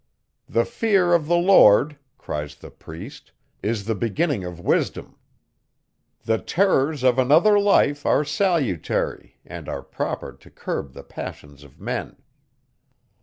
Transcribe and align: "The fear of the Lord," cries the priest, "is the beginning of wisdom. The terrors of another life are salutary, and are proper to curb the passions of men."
"The 0.49 0.65
fear 0.65 1.13
of 1.13 1.27
the 1.27 1.35
Lord," 1.37 1.95
cries 2.17 2.55
the 2.55 2.71
priest, 2.71 3.33
"is 3.61 3.85
the 3.85 3.93
beginning 3.93 4.43
of 4.43 4.59
wisdom. 4.59 5.15
The 6.23 6.39
terrors 6.39 7.03
of 7.03 7.19
another 7.19 7.59
life 7.59 8.03
are 8.03 8.25
salutary, 8.25 9.37
and 9.45 9.69
are 9.69 9.83
proper 9.83 10.31
to 10.33 10.49
curb 10.49 10.93
the 10.93 11.03
passions 11.03 11.63
of 11.63 11.79
men." 11.79 12.15